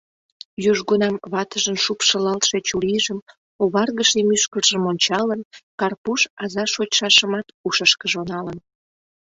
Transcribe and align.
Южгунам 0.71 1.15
ватыжын 1.31 1.77
шупшылалтше 1.83 2.57
чурийжым, 2.67 3.19
оваргыше 3.63 4.19
мӱшкыржым 4.29 4.83
ончалын, 4.91 5.41
Карпуш 5.79 6.21
аза 6.43 6.63
шочшашымат 6.73 7.47
ушышкыжо 7.67 8.21
налын. 8.31 8.57